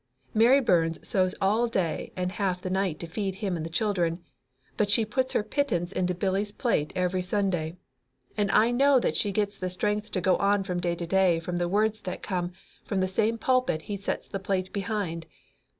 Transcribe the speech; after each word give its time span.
Mary 0.33 0.59
Burns 0.59 1.07
sews 1.07 1.35
all 1.39 1.67
day 1.67 2.11
and 2.15 2.31
half 2.31 2.59
the 2.59 2.71
night 2.71 2.99
to 2.99 3.05
feed 3.05 3.35
him 3.35 3.55
and 3.55 3.63
the 3.63 3.69
children, 3.69 4.23
but 4.75 4.89
she 4.89 5.05
puts 5.05 5.33
her 5.33 5.43
pittance 5.43 5.91
into 5.91 6.15
Billy's 6.15 6.51
plate 6.51 6.91
every 6.95 7.21
Sunday, 7.21 7.77
and 8.35 8.49
I 8.49 8.71
know 8.71 8.99
that 8.99 9.15
she 9.15 9.31
gets 9.31 9.59
the 9.59 9.69
strength 9.69 10.09
to 10.13 10.19
go 10.19 10.37
on 10.37 10.63
from 10.63 10.79
day 10.79 10.95
to 10.95 11.05
day 11.05 11.39
from 11.39 11.59
the 11.59 11.69
words 11.69 11.99
that 12.01 12.23
come 12.23 12.51
from 12.83 12.99
the 12.99 13.07
same 13.07 13.37
pulpit 13.37 13.83
he 13.83 13.95
sets 13.95 14.27
the 14.27 14.39
plate 14.39 14.73
behind. 14.73 15.27